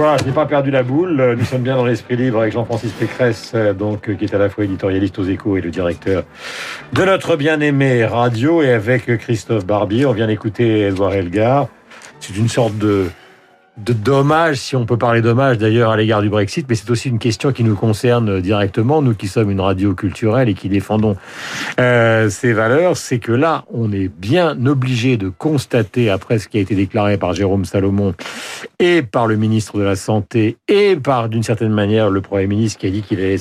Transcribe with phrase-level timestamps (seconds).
[0.00, 1.36] Voilà, je n'ai pas perdu la boule.
[1.38, 4.48] Nous sommes bien dans l'esprit libre avec Jean-Francis Pécresse, euh, donc, qui est à la
[4.48, 6.24] fois éditorialiste aux échos et le directeur
[6.94, 10.06] de notre bien-aimé radio, et avec Christophe Barbier.
[10.06, 11.68] On vient d'écouter Edouard Elgar.
[12.18, 13.10] C'est une sorte de,
[13.84, 17.08] de dommage, si on peut parler dommage d'ailleurs à l'égard du Brexit, mais c'est aussi
[17.08, 21.16] une question qui nous concerne directement, nous qui sommes une radio culturelle et qui défendons
[21.78, 26.58] euh, ces valeurs, c'est que là, on est bien obligé de constater, après ce qui
[26.58, 28.14] a été déclaré par Jérôme Salomon
[28.78, 32.80] et par le ministre de la Santé et par, d'une certaine manière, le Premier ministre
[32.80, 33.38] qui a dit qu'il allait,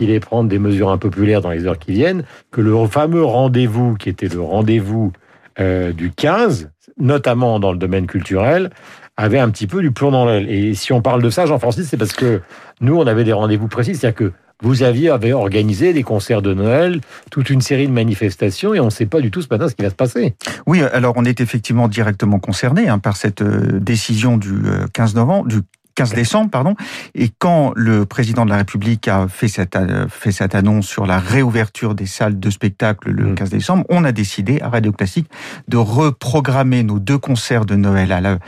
[0.00, 4.08] allait prendre des mesures impopulaires dans les heures qui viennent, que le fameux rendez-vous qui
[4.08, 5.12] était le rendez-vous
[5.58, 8.70] euh, du 15, notamment dans le domaine culturel,
[9.16, 10.50] avait un petit peu du plomb dans l'aile.
[10.50, 12.42] Et si on parle de ça, Jean-Francis, c'est parce que
[12.80, 13.94] nous, on avait des rendez-vous précis.
[13.94, 17.00] C'est-à-dire que vous aviez avait organisé des concerts de Noël,
[17.30, 19.74] toute une série de manifestations, et on ne sait pas du tout ce matin ce
[19.74, 20.34] qui va se passer.
[20.66, 24.54] Oui, alors on est effectivement directement concerné hein, par cette euh, décision du
[24.94, 25.48] 15 euh, novembre,
[25.96, 26.76] 15 décembre, pardon.
[27.14, 31.06] Et quand le président de la République a fait cette, euh, fait cette annonce sur
[31.06, 33.52] la réouverture des salles de spectacle le 15 mm.
[33.52, 35.28] décembre, on a décidé à Radio Classique
[35.68, 38.38] de reprogrammer nos deux concerts de Noël à la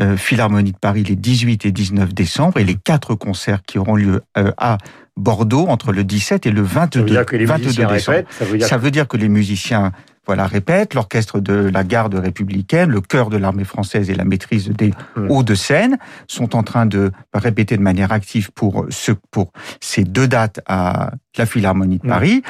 [0.00, 3.96] euh, Philharmonie de Paris les 18 et 19 décembre et les quatre concerts qui auront
[3.96, 4.78] lieu euh, à
[5.16, 8.22] Bordeaux entre le 17 et le 22, 22 décembre.
[8.60, 9.92] ça veut dire que les musiciens
[10.26, 14.68] voilà, répète, l'orchestre de la garde républicaine, le chœur de l'armée française et la maîtrise
[14.68, 20.28] des Hauts-de-Seine sont en train de répéter de manière active pour, ce, pour ces deux
[20.28, 22.42] dates à la Philharmonie de Paris.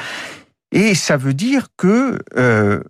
[0.71, 2.83] Et ça veut dire que euh,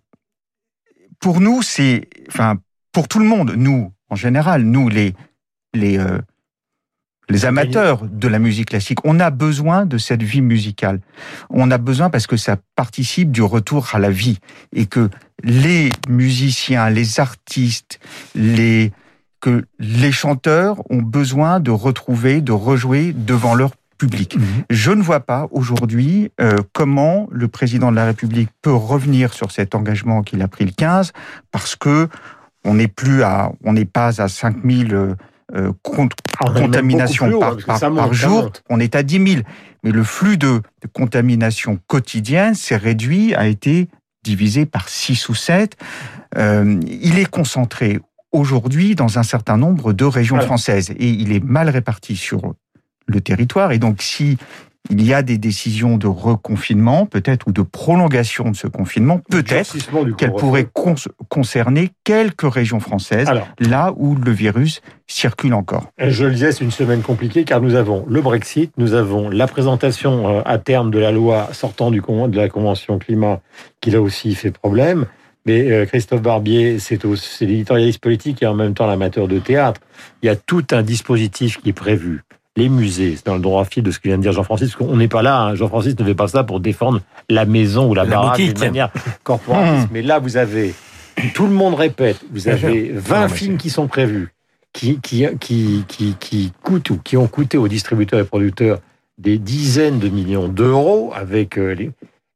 [1.20, 2.56] pour nous, c'est, enfin,
[2.92, 5.14] pour tout le monde, nous, en général, nous, les,
[5.72, 6.18] les, euh,
[7.28, 11.00] les amateurs de la musique classique, on a besoin de cette vie musicale.
[11.50, 14.38] On a besoin parce que ça participe du retour à la vie
[14.74, 15.08] et que
[15.42, 17.98] les musiciens, les artistes,
[18.34, 18.92] les
[19.40, 24.36] que les chanteurs ont besoin de retrouver, de rejouer devant leur public.
[24.36, 24.44] Mhm.
[24.70, 29.50] Je ne vois pas aujourd'hui euh, comment le président de la République peut revenir sur
[29.50, 31.12] cet engagement qu'il a pris le 15
[31.52, 32.08] parce que
[32.64, 35.14] on n'est plus à, on n'est pas à 5000
[35.54, 35.72] euh,
[36.38, 39.42] ah, contamination par, par, jour, on est à 10 000.
[39.82, 40.60] Mais le flux de,
[40.92, 43.88] contamination quotidienne s'est réduit, a été
[44.24, 45.76] divisé par 6 ou 7.
[46.36, 48.00] Euh, il est concentré
[48.32, 52.54] aujourd'hui dans un certain nombre de régions françaises et il est mal réparti sur
[53.06, 53.72] le territoire.
[53.72, 54.38] Et donc, si
[54.90, 59.76] il y a des décisions de reconfinement, peut-être, ou de prolongation de ce confinement, peut-être
[60.16, 60.68] qu'elles pourraient
[61.28, 63.28] concerner quelques régions françaises,
[63.58, 65.90] là où le virus circule encore.
[65.98, 69.46] Je le disais, c'est une semaine compliquée car nous avons le Brexit, nous avons la
[69.46, 73.40] présentation euh, à terme de la loi sortant du, de la Convention climat
[73.80, 75.06] qui là aussi fait problème.
[75.46, 77.02] Mais euh, Christophe Barbier, c'est
[77.42, 79.80] l'éditorialiste politique et en même temps l'amateur de théâtre.
[80.22, 82.22] Il y a tout un dispositif qui est prévu
[82.56, 83.14] les musées.
[83.16, 84.74] C'est dans le droit fil de ce que vient de dire Jean-Francis.
[84.80, 85.40] On n'est pas là.
[85.40, 85.54] Hein.
[85.54, 88.90] Jean-Francis ne fait pas ça pour défendre la maison ou la, baraque de manière
[89.22, 89.88] corporatiste.
[89.88, 89.92] Mmh.
[89.92, 90.74] Mais là, vous avez,
[91.34, 94.34] tout le monde répète, vous avez 20 films qui sont prévus,
[94.72, 98.78] qui, qui, qui, qui, qui coûtent ou qui ont coûté aux distributeurs et producteurs
[99.18, 101.90] des dizaines de millions d'euros avec euh, les,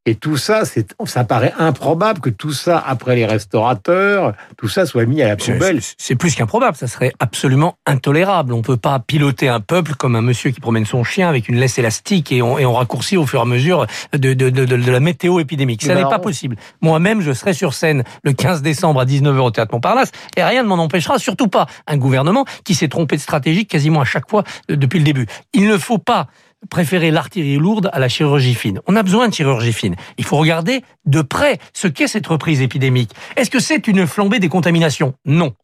[0.08, 0.62] et tout ça,
[1.04, 5.36] ça paraît improbable que tout ça, après les restaurateurs, tout ça soit mis à la
[5.36, 5.80] poubelle.
[5.98, 8.54] C'est plus qu'improbable, ça serait absolument intolérable.
[8.54, 11.56] On peut pas piloter un peuple comme un monsieur qui promène son chien avec une
[11.56, 14.64] laisse élastique et on, et on raccourcit au fur et à mesure de, de, de,
[14.64, 15.82] de la météo épidémique.
[15.82, 16.56] Ça n'est pas possible.
[16.80, 20.62] Moi-même, je serai sur scène le 15 décembre à 19h au Théâtre Montparnasse et rien
[20.62, 24.30] ne m'en empêchera, surtout pas un gouvernement qui s'est trompé de stratégie quasiment à chaque
[24.30, 25.26] fois euh, depuis le début.
[25.52, 26.28] Il ne faut pas
[26.70, 28.80] préférer l'artillerie lourde à la chirurgie fine.
[28.86, 29.96] On a besoin de chirurgie fine.
[30.19, 33.10] Il faut regarder de près ce qu'est cette reprise épidémique.
[33.37, 35.14] Est-ce que c'est une flambée des contaminations?
[35.25, 35.55] Non.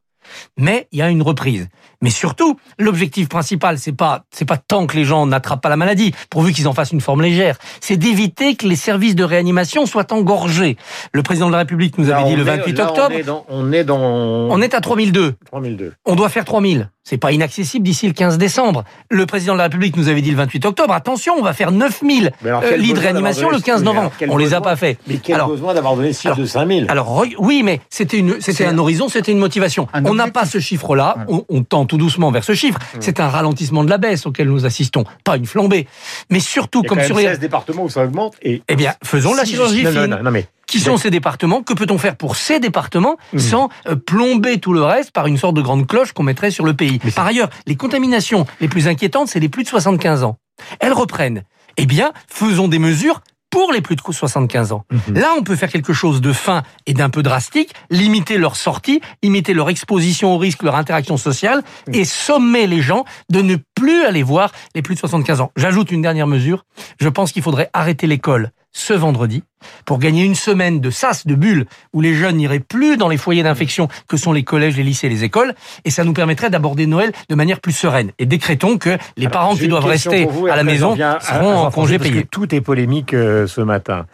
[0.56, 1.69] Mais il y a une reprise.
[2.00, 5.76] Mais surtout, l'objectif principal, c'est pas, c'est pas tant que les gens n'attrapent pas la
[5.76, 7.58] maladie, pourvu qu'ils en fassent une forme légère.
[7.81, 10.76] C'est d'éviter que les services de réanimation soient engorgés.
[11.12, 13.11] Le président de la République nous avait dit le 28 octobre.
[13.11, 14.00] On est, dans, on est dans.
[14.00, 15.35] On est à 3002.
[15.46, 15.93] 3002.
[16.06, 16.91] On doit faire 3000.
[17.05, 18.83] C'est pas inaccessible d'ici le 15 décembre.
[19.11, 21.71] Le président de la République nous avait dit le 28 octobre, attention, on va faire
[21.71, 24.11] 9000 euh, lits de réanimation le 15 novembre.
[24.29, 24.97] On les a pas fait.
[25.06, 28.65] Mais quel alors, besoin d'avoir donné 6 de 5000 Alors oui, mais c'était une, c'était
[28.65, 29.87] un horizon, c'était une motivation.
[29.93, 31.17] on n'a pas ce chiffre-là.
[31.29, 32.79] On, on, tend tout doucement vers ce chiffre.
[33.01, 35.87] C'est un ralentissement de la baisse auquel nous assistons, pas une flambée.
[36.31, 38.35] Mais surtout, Il y a comme quand sur même 16 départements où ça augmente.
[38.41, 40.06] Et eh bien, faisons la chirurgie fine.
[40.06, 43.38] non, mais Qui sont ces départements Que peut-on faire pour ces départements mmh.
[43.38, 46.65] sans euh, plomber tout le reste par une sorte de grande cloche qu'on mettrait sur
[46.65, 50.37] le pays Par ailleurs, les contaminations les plus inquiétantes, c'est les plus de 75 ans.
[50.81, 51.44] Elles reprennent.
[51.76, 54.85] Eh bien, faisons des mesures pour les plus de 75 ans.
[54.91, 55.17] Mhm.
[55.17, 59.00] Là, on peut faire quelque chose de fin et d'un peu drastique, limiter leur sortie,
[59.23, 61.62] limiter leur exposition au risque, leur interaction sociale,
[61.93, 65.53] et sommer les gens de ne plus aller voir les plus de 75 ans.
[65.55, 66.65] J'ajoute une dernière mesure.
[67.00, 69.43] Je pense qu'il faudrait arrêter l'école ce vendredi
[69.87, 73.17] pour gagner une semaine de sas, de bulle, où les jeunes n'iraient plus dans les
[73.17, 75.55] foyers d'infection que sont les collèges, les lycées, les écoles,
[75.87, 78.11] et ça nous permettrait d'aborder Noël de manière plus sereine.
[78.19, 82.26] Et décrétons que les parents qui doivent rester à la maison seront en congé payé.
[82.31, 84.06] Tout est polémique euh, ce matin.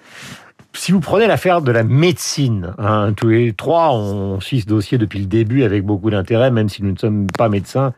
[0.72, 4.98] Si vous prenez l'affaire de la médecine, hein, tous les trois, on suit ce dossier
[4.98, 7.92] depuis le début avec beaucoup d'intérêt, même si nous ne sommes pas médecins,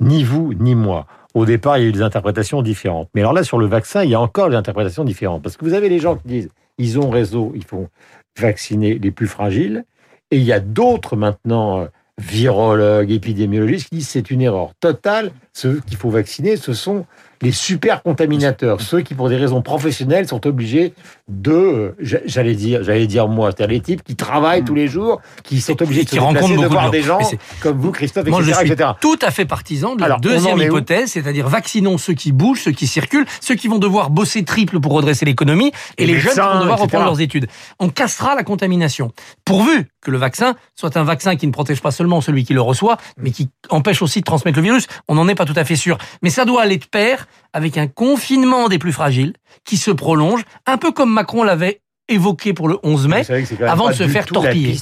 [0.00, 1.06] ni vous, ni moi.
[1.36, 3.10] Au départ, il y a eu des interprétations différentes.
[3.14, 5.42] Mais alors là, sur le vaccin, il y a encore des interprétations différentes.
[5.42, 6.48] Parce que vous avez les gens qui disent,
[6.78, 7.90] ils ont réseau, ils font
[8.38, 9.84] vacciner les plus fragiles.
[10.30, 11.86] Et il y a d'autres maintenant, euh,
[12.16, 15.30] virologues, épidémiologistes, qui disent c'est une erreur totale.
[15.56, 17.06] Ceux qu'il faut vacciner, ce sont
[17.42, 20.94] les super contaminateurs, ceux qui pour des raisons professionnelles sont obligés
[21.28, 25.60] de, j'allais dire, j'allais dire moi, c'est-à-dire les types qui travaillent tous les jours, qui
[25.60, 27.18] sont obligés de se déplacer, de voir des gens
[27.60, 31.12] comme vous, Christophe, moi, etc., je suis Tout à fait partisan de la deuxième hypothèse,
[31.12, 34.92] c'est-à-dire vaccinons ceux qui bougent, ceux qui circulent, ceux qui vont devoir bosser triple pour
[34.92, 37.48] redresser l'économie, et les, jeunes qui vont devoir reprendre leurs études.
[37.78, 39.12] On cassera la contamination,
[39.44, 42.60] pourvu que le vaccin soit un vaccin qui ne protège pas seulement celui qui le
[42.60, 44.86] reçoit, mais qui empêche aussi de transmettre le virus.
[45.08, 47.78] On n'en est pas tout à fait sûr, mais ça doit aller de pair avec
[47.78, 49.32] un confinement des plus fragiles
[49.64, 53.22] qui se prolonge, un peu comme Macron l'avait évoqué pour le 11 mai,
[53.66, 54.76] avant de se faire torpiller.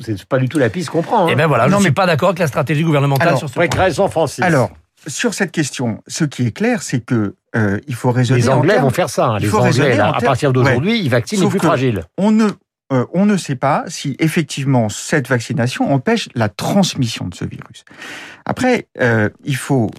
[0.00, 1.26] C'est pas du tout la piste qu'on prend.
[1.26, 1.30] Hein.
[1.30, 3.54] Eh ben voilà, non, je ne suis pas d'accord avec la stratégie gouvernementale sur ce
[3.54, 3.66] point.
[4.40, 4.70] Alors,
[5.06, 8.40] sur cette question, ce qui est clair, c'est que euh, il faut raisonner.
[8.40, 9.26] Les Anglais vont faire ça.
[9.26, 12.02] Hein, les Anglais, à partir d'aujourd'hui, ils vaccinent les plus fragiles.
[12.18, 12.48] On ne,
[12.92, 17.84] euh, on ne sait pas si effectivement cette vaccination empêche la transmission de ce virus.
[18.44, 19.90] Après, euh, il faut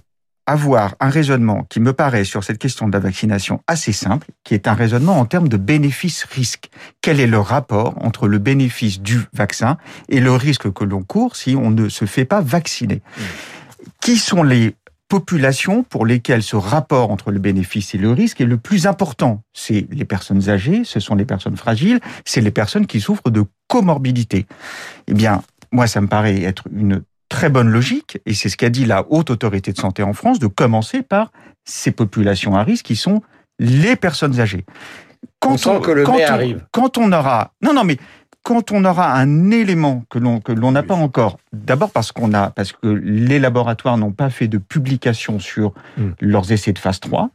[0.46, 4.54] avoir un raisonnement qui me paraît sur cette question de la vaccination assez simple, qui
[4.54, 6.70] est un raisonnement en termes de bénéfice-risque.
[7.02, 9.78] Quel est le rapport entre le bénéfice du vaccin
[10.10, 13.02] et le risque que l'on court si on ne se fait pas vacciner?
[13.18, 13.22] Mmh.
[14.02, 14.76] Qui sont les
[15.14, 19.44] populations pour lesquelles ce rapport entre le bénéfice et le risque est le plus important
[19.54, 23.44] C'est les personnes âgées, ce sont les personnes fragiles, c'est les personnes qui souffrent de
[23.68, 24.48] comorbidité.
[25.08, 28.72] Eh bien, moi, ça me paraît être une très bonne logique, et c'est ce qu'a
[28.72, 31.32] dit la haute autorité de santé en France, de commencer par
[31.64, 33.22] ces populations à risque qui sont
[33.60, 34.66] les personnes âgées.
[35.38, 36.66] Quand on, que le quand arrive.
[36.72, 37.98] Quand on aura, non, non, mais
[38.44, 42.34] quand on aura un élément que l'on que l'on n'a pas encore, d'abord parce qu'on
[42.34, 46.12] a parce que les laboratoires n'ont pas fait de publication sur hmm.
[46.20, 47.30] leurs essais de phase 3,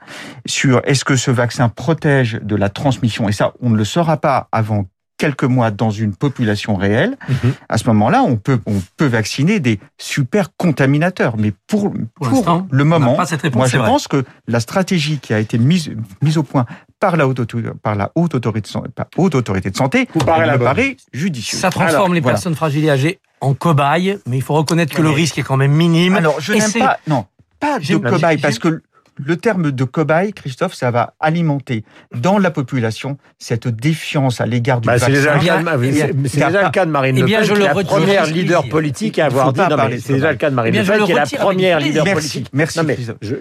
[0.46, 4.18] sur est-ce que ce vaccin protège de la transmission et ça on ne le saura
[4.18, 4.86] pas avant
[5.18, 7.52] quelques mois dans une population réelle, mhm.
[7.68, 11.36] à ce moment-là, on peut, on peut vacciner des super contaminateurs.
[11.36, 15.90] Mais pour, pour, le moment, moi je pense que la stratégie qui a été mise,
[16.22, 16.64] mise au point
[17.00, 17.40] par la haute,
[17.82, 18.70] par la haute, autorité,
[19.16, 21.60] haute autorité de santé me paraît judicieuse.
[21.60, 25.10] Ça transforme les personnes fragiles et âgées en cobayes, mais il faut reconnaître que le
[25.10, 26.16] risque est quand même minime.
[26.16, 27.26] Alors, je n'aime pas, non,
[27.60, 28.82] pas de cobayes, parce que
[29.24, 31.84] le terme de cobaye, Christophe, ça va alimenter
[32.14, 35.06] dans la population cette défiance à l'égard du bah, vaccin.
[35.06, 35.40] C'est déjà, le
[36.70, 39.60] cas de Marine Le Pen, qui est la première leader politique à avoir dit.
[40.00, 42.46] C'est déjà le cas de Marine Le Pen, qui est la première leader politique.
[42.52, 42.80] Merci.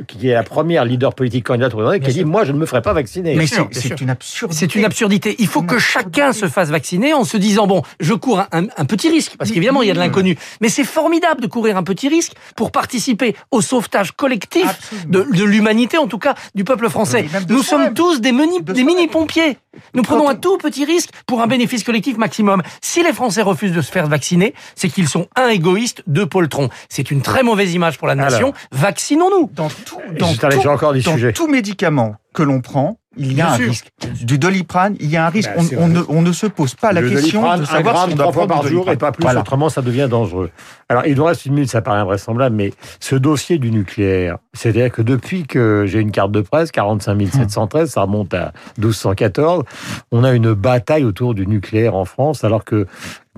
[0.07, 2.65] qui est la première leader politique candidate au qui a dit moi je ne me
[2.65, 3.35] ferai pas vacciner.
[3.35, 4.59] Mais c'est une absurdité.
[4.59, 5.35] C'est une absurdité.
[5.39, 9.09] Il faut que chacun se fasse vacciner en se disant bon, je cours un, petit
[9.09, 12.07] risque parce qu'évidemment il y a de l'inconnu, mais c'est formidable de courir un petit
[12.07, 14.65] risque pour participer au sauvetage collectif
[15.07, 17.25] de, de l'humanité en tout cas, du peuple français.
[17.49, 19.57] Nous sommes tous des, des mini-pompiers.
[19.93, 22.63] Nous prenons un tout petit risque pour un bénéfice collectif maximum.
[22.81, 26.69] Si les Français refusent de se faire vacciner, c'est qu'ils sont un égoïste, deux poltrons.
[26.89, 28.53] C'est une très mauvaise image pour la nation.
[28.71, 29.51] Vaccinons-nous.
[29.53, 33.87] Dans tout, dans, dans tout médicament que l'on prend, il y a un risque.
[34.21, 35.49] Du doliprane, il y a un risque.
[35.55, 38.67] Ben, on, ne, se pose pas la question de savoir si on doit prendre par
[38.67, 40.51] jour et pas plus, autrement ça devient dangereux.
[40.89, 44.91] Alors, il nous reste une minute, ça paraît invraisemblable, mais ce dossier du nucléaire, c'est-à-dire
[44.91, 49.63] que depuis que j'ai une carte de presse, 45 713, ça remonte à 1214,
[50.11, 52.87] on a une bataille autour du nucléaire en France, alors que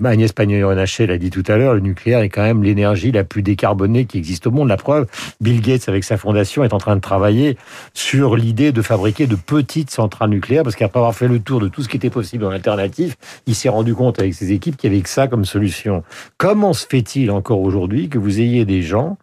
[0.08, 3.42] Agnès Pannier-Runacher l'a dit tout à l'heure, le nucléaire est quand même l'énergie la plus
[3.42, 4.68] décarbonée qui existe au monde.
[4.68, 5.06] La preuve,
[5.40, 7.58] Bill Gates, avec sa fondation, est en train de travailler
[7.92, 11.68] sur l'idée de fabriquer de petites centrales nucléaires, parce qu'après avoir fait le tour de
[11.68, 13.16] tout ce qui était possible en alternatif,
[13.46, 16.02] il s'est rendu compte avec ses équipes qu'il y avait que ça comme solution.
[16.38, 19.18] Comment se fait-il encore aujourd'hui que vous ayez des gens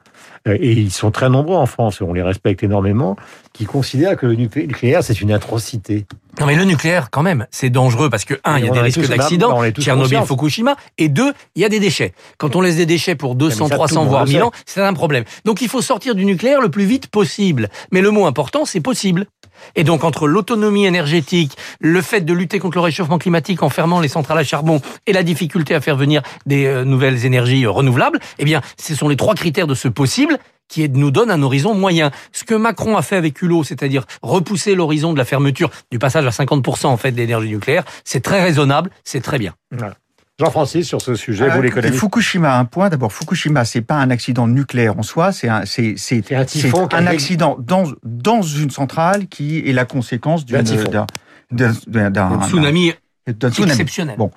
[0.56, 3.16] et ils sont très nombreux en France, on les respecte énormément,
[3.54, 6.06] qui considèrent que le nucléaire, c'est une atrocité.
[6.40, 8.80] Non mais le nucléaire, quand même, c'est dangereux parce que, un, il y a des
[8.80, 12.14] risques d'accident, Tchernobyl, Fukushima, et deux, il y a des déchets.
[12.38, 15.24] Quand on laisse des déchets pour 200, 300, voire 1000 ans, c'est un problème.
[15.46, 17.70] Donc il faut sortir du nucléaire le plus vite possible.
[17.92, 19.26] Mais le mot important, c'est possible.
[19.76, 24.00] Et donc entre l'autonomie énergétique, le fait de lutter contre le réchauffement climatique en fermant
[24.00, 27.72] les centrales à charbon et la difficulté à faire venir des euh, nouvelles énergies euh,
[27.72, 30.38] renouvelables, eh bien, ce sont les trois critères de ce possible
[30.68, 32.12] qui nous donne un horizon moyen.
[32.32, 36.26] Ce que Macron a fait avec Hulot, c'est-à-dire repousser l'horizon de la fermeture du passage
[36.26, 39.54] à 50% en fait d'énergie nucléaire, c'est très raisonnable, c'est très bien.
[40.40, 42.90] Jean-Francis, sur ce sujet, vous les Fukushima, un point.
[42.90, 46.46] D'abord, Fukushima, c'est pas un accident nucléaire en soi, c'est un, c'est, c'est, un,
[46.92, 50.62] un accident dans, dans une centrale qui est la conséquence d'un,
[51.52, 52.94] d'un, d'un, tsunami
[53.26, 54.16] exceptionnel.
[54.16, 54.30] Bon,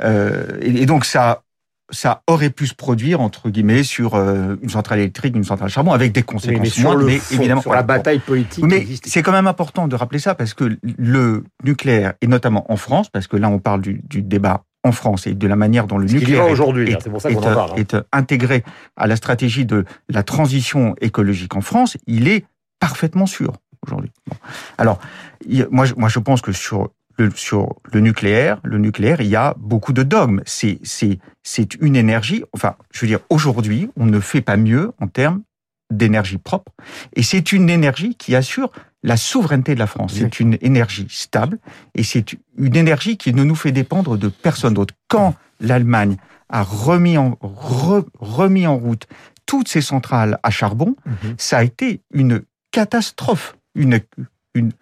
[0.00, 1.42] euh, et, donc ça,
[1.90, 5.70] ça aurait pu se produire entre guillemets sur euh, une centrale électrique, une centrale à
[5.70, 8.62] charbon, avec des conséquences mais sur mais évidemment sur la bataille politique.
[8.64, 12.76] Mais c'est quand même important de rappeler ça parce que le nucléaire et notamment en
[12.76, 15.86] France, parce que là on parle du, du débat en France et de la manière
[15.86, 17.66] dont le nucléaire est, est, pour ça est, hein.
[17.76, 18.64] est, intégré
[18.96, 22.44] à la stratégie de la transition écologique en France, il est
[22.80, 23.52] parfaitement sûr
[23.86, 24.10] aujourd'hui.
[24.78, 24.98] Alors,
[25.70, 29.54] moi, moi, je pense que sur le, sur le nucléaire, le nucléaire, il y a
[29.58, 30.42] beaucoup de dogmes.
[30.46, 32.44] C'est, c'est, c'est une énergie.
[32.52, 35.42] Enfin, je veux dire, aujourd'hui, on ne fait pas mieux en termes
[35.90, 36.72] d'énergie propre.
[37.14, 38.70] Et c'est une énergie qui assure
[39.02, 40.14] la souveraineté de la France.
[40.16, 41.58] C'est une énergie stable
[41.94, 44.94] et c'est une énergie qui ne nous fait dépendre de personne d'autre.
[45.08, 46.16] Quand l'Allemagne
[46.48, 47.38] a remis en,
[48.18, 49.06] remis en route
[49.46, 51.34] toutes ses centrales à charbon, mhm.
[51.38, 54.00] ça a été une catastrophe, une,
[54.54, 54.72] une,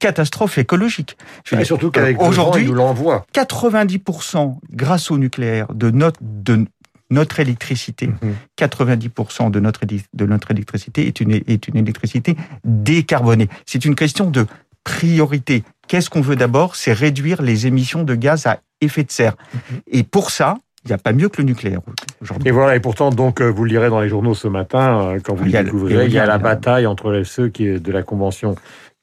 [0.00, 1.16] catastrophe écologique.
[1.52, 6.66] Et surtout qu'avec aujourd'hui, 90% grâce au nucléaire de notre, de,
[7.10, 8.10] notre électricité,
[8.58, 9.50] 90% mhm.
[9.50, 13.48] de notre, de notre électricité est une, est une électricité décarbonée.
[13.64, 14.46] C'est une question de
[14.84, 15.64] priorité.
[15.88, 16.76] Qu'est-ce qu'on veut d'abord?
[16.76, 19.36] C'est réduire les émissions de gaz à effet de serre.
[19.52, 19.80] Mhm.
[19.88, 21.80] Et pour ça, il n'y a pas mieux que le nucléaire
[22.22, 22.48] aujourd'hui.
[22.48, 25.18] Et voilà, et pourtant, donc, euh, vous le lirez dans les journaux ce matin, euh,
[25.22, 28.54] quand vous le découvrirez, il y a la bataille entre ceux qui, de la Convention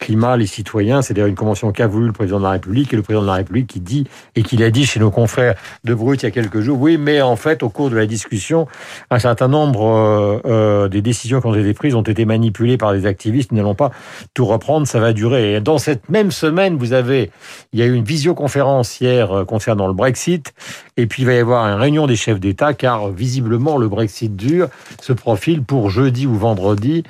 [0.04, 1.02] climat, les citoyens.
[1.02, 3.28] C'est d'ailleurs une convention qu'a voulu le président de la République et le président de
[3.28, 4.06] la République qui dit
[4.36, 5.56] et qui l'a dit chez nos confrères
[5.86, 6.78] de Brut il y a quelques jours.
[6.80, 8.68] Oui, mais en fait, au cours de la discussion,
[9.10, 12.92] un certain nombre euh, euh, des décisions qui ont été prises ont été manipulées par
[12.92, 13.52] des activistes.
[13.52, 13.92] Nous n'allons pas
[14.34, 15.62] tout reprendre, ça va durer.
[15.62, 17.32] Dans cette même semaine, vous avez,
[17.72, 20.54] il y a eu une visioconférence hier euh, concernant le Brexit,
[20.98, 24.36] et puis il va y avoir une réunion des chefs d'État, car visiblement le Brexit
[24.36, 24.68] dur
[25.02, 27.04] se profile pour jeudi ou vendredi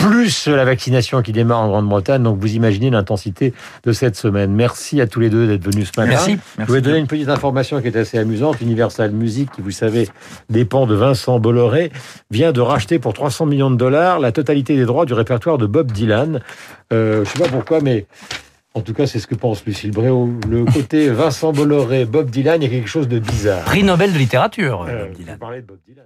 [0.00, 2.22] plus la vaccination qui démarre en Grande-Bretagne.
[2.22, 3.52] Donc vous imaginez l'intensité
[3.84, 4.52] de cette semaine.
[4.52, 6.10] Merci à tous les deux d'être venus ce matin.
[6.10, 6.38] Merci.
[6.58, 8.60] Je vais donner une petite information qui est assez amusante.
[8.60, 10.08] Universal Music, qui vous savez
[10.48, 11.92] dépend de Vincent Bolloré,
[12.30, 15.66] vient de racheter pour 300 millions de dollars la totalité des droits du répertoire de
[15.66, 16.40] Bob Dylan.
[16.92, 18.06] Euh, je sais pas pourquoi, mais
[18.74, 20.30] en tout cas, c'est ce que pense Lucille Bréau.
[20.48, 23.64] Le côté Vincent Bolloré, Bob Dylan, il y a quelque chose de bizarre.
[23.64, 25.34] Prix Nobel de littérature, euh, Bob Dylan.
[25.34, 26.04] de Bob Dylan.